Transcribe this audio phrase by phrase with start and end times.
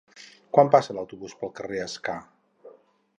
[0.57, 2.17] Quan passa l'autobús pel carrer Escar?